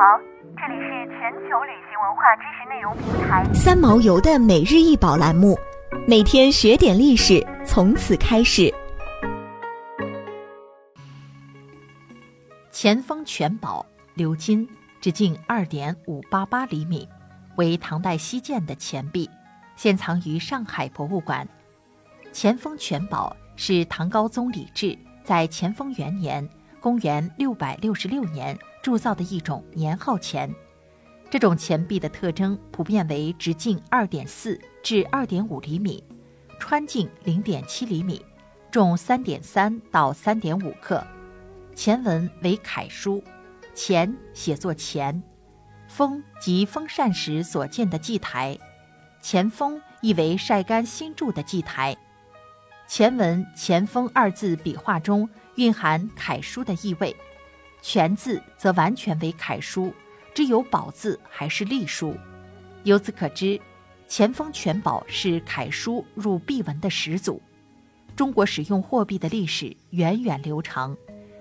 [0.00, 0.18] 好，
[0.56, 5.58] 这里是全球旅行文化知识内容平台三毛游的每日一宝栏目，
[6.08, 8.72] 每天学点历史，从此开始。
[12.72, 13.84] 乾丰全宝
[14.16, 14.66] 鎏金，
[15.02, 17.06] 直径二点五八八厘米，
[17.56, 19.28] 为唐代西建的钱币，
[19.76, 21.46] 现藏于上海博物馆。
[22.32, 26.48] 乾丰全宝是唐高宗李治在乾丰元年
[26.80, 30.52] （公元六百六十六年）铸造的一种年号钱。
[31.30, 36.02] 这种钱币的特征普遍为直径二点四至二点五厘米，
[36.58, 38.24] 穿径零点七厘米，
[38.70, 41.06] 重三点三到三点五克。
[41.74, 43.22] 钱文为楷书，
[43.74, 45.22] 钱写作钱，
[45.88, 48.58] 封即封禅时所建的祭台，
[49.22, 51.96] 钱封意为晒干新铸的祭台。
[52.88, 57.14] 前文“前锋”二字笔画中蕴含楷书的意味，
[57.82, 59.92] 全字则完全为楷书，
[60.34, 62.14] 只有宝字还是隶书。
[62.84, 63.60] 由此可知，
[64.08, 67.40] 前锋全宝是楷书入币文的始祖。
[68.16, 70.96] 中国使用货币的历史源远流长，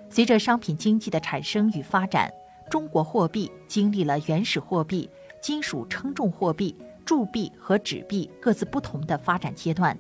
[0.10, 2.32] 随着商品经济的产生与发展，
[2.70, 5.10] 中国货币经历了原始货币、
[5.42, 9.98] 金属称重货币、铸币和纸币各自不同的发展阶段。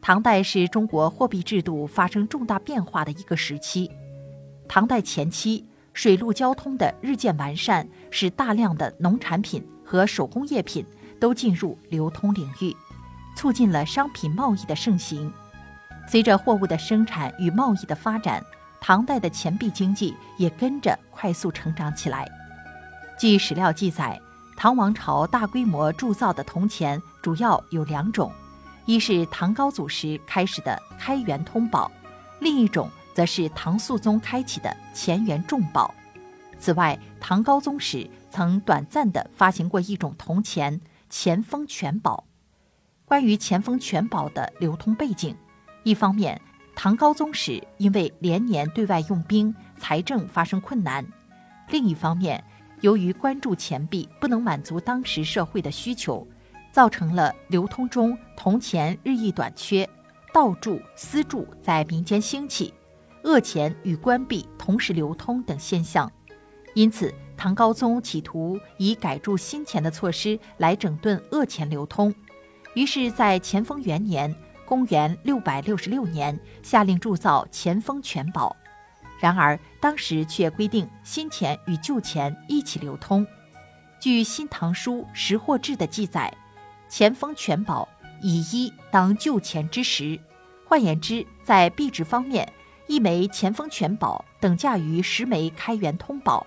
[0.00, 3.88] 唐代是中国货币制度发生重大变化的一个时期。
[4.74, 10.82] 唐代前期，水陆交通的日渐完善，使大量的农产品和手工业品
[11.20, 12.74] 都进入流通领域，
[13.36, 15.30] 促进了商品贸易的盛行。
[16.08, 18.42] 随着货物的生产与贸易的发展，
[18.80, 22.26] 唐代的钱币经济也跟着快速成长起来。
[23.18, 24.18] 据史料记载，
[24.56, 28.32] 唐王朝大规模铸造的铜钱主要有两种。
[28.86, 31.92] 一是唐高祖时开始的开元通宝，
[32.40, 35.94] 另一种则是唐肃宗开启的乾元重宝。
[36.58, 42.24] 此外，唐高宗时曾短暂地发行过一种铜钱——乾丰全宝。
[43.04, 45.36] 关于乾丰全宝的流通背景，
[45.82, 46.40] 一方面，
[46.74, 51.04] 唐高宗时因为连年对外用兵，财政发生困难；
[51.68, 52.42] 另一方面，
[52.80, 56.26] 由于关注钱币不能满足当时社会的需求。
[56.72, 59.86] 造成了流通中铜钱日益短缺，
[60.32, 62.72] 盗铸、私铸在民间兴起，
[63.24, 66.10] 恶钱与官币同时流通等现象。
[66.74, 72.14] 因此，唐高宗企图以改铸新钱的措施来整顿恶钱流通，
[72.74, 74.34] 于是，在乾丰元年
[74.64, 78.56] （公元666年）下令铸造乾封全宝。
[79.20, 83.26] 然而，当时却规定新钱与旧钱一起流通。
[84.00, 86.32] 据《新唐书·识货志》的记载。
[86.88, 87.88] 钱丰全宝
[88.20, 90.20] 以一当旧钱之时，
[90.68, 92.46] 换言之，在币值方面，
[92.86, 96.46] 一枚钱丰全宝等价于十枚开元通宝，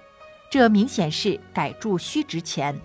[0.52, 2.80] 这明显是改铸虚值钱，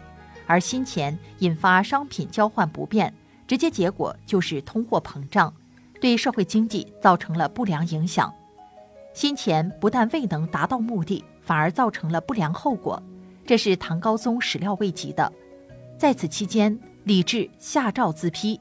[0.46, 3.12] 而新钱引发商品交换不便，
[3.46, 5.52] 直接结果就是通货膨胀，
[6.00, 8.32] 对社会经济造成了不良影响。
[9.12, 13.02] 新钱不但未能达到目的，反而造成了不良后果，
[13.46, 15.32] 这是唐高宗始料未及的。
[15.98, 16.78] 在此期间。
[17.04, 18.60] 李治下诏自批，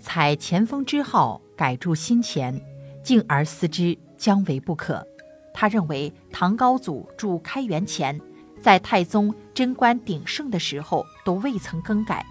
[0.00, 2.60] 采前锋之号改铸新钱，
[3.00, 5.06] 敬而思之，将为不可。
[5.52, 8.20] 他认为唐高祖铸开元钱，
[8.62, 12.24] 在太宗贞观鼎盛的时候都未曾更改，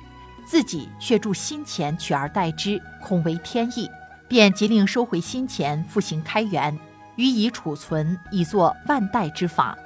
[0.45, 3.89] 自己却铸新钱取而代之，恐为天意，
[4.27, 6.77] 便急令收回新钱，复行开元，
[7.15, 9.77] 予以储存，以作万代之法。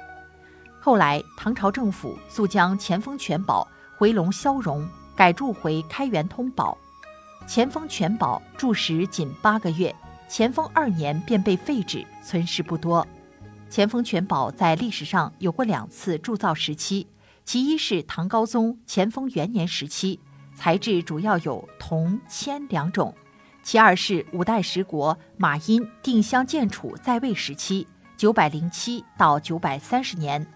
[0.78, 4.88] 后来唐朝政府速将乾丰全宝回笼消融。
[5.16, 6.78] 改铸回开元通宝，
[7.46, 9.94] 乾丰全宝铸时仅八个月，
[10.32, 13.04] 乾丰二年便被废止，存世不多。
[13.68, 17.08] 乾丰全宝在历史上有过两次铸造时期，
[17.44, 20.20] 其一是唐高宗乾丰元年时期，
[20.54, 23.12] 材质主要有铜、铅两种；
[23.64, 27.84] 其二是五代十国马殷定襄建储在位时期
[28.16, 30.46] （九百零七到九百三十年），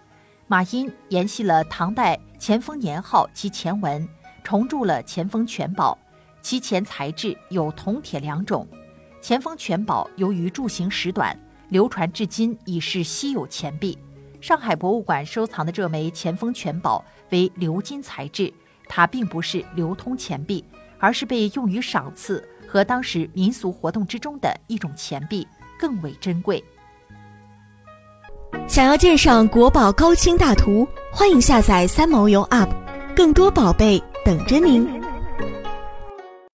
[0.46, 4.08] 马殷沿袭了唐代乾丰年号及前文。
[4.44, 5.98] 重铸了乾丰全宝，
[6.42, 8.68] 其钱材质有铜铁两种。
[9.24, 11.34] 钱丰全宝由于铸型时短，
[11.70, 13.96] 流传至今已是稀有钱币。
[14.38, 18.52] 上海博物馆收藏的这枚钱丰全宝为鎏金材质，
[18.86, 20.62] 它并不是流通钱币，
[20.98, 25.48] 而是被用于赏赐和当时民俗活动之中的一种钱币，
[25.78, 26.62] 更为珍贵。
[28.68, 32.68] 想要鉴赏国宝高清大图，欢迎下载三毛游 App，
[33.16, 34.04] 更多宝贝。
[34.22, 35.03] 等着您。